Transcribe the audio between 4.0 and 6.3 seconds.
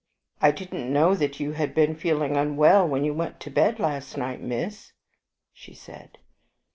night, miss," she said.